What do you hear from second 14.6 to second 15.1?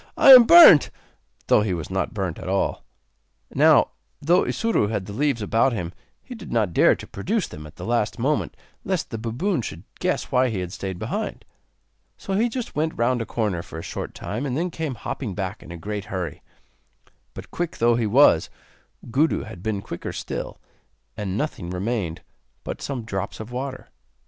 came